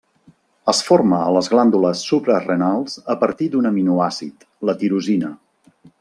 [0.71, 5.31] Es forma a les glàndules suprarenals a partir d’un aminoàcid, la tirosina.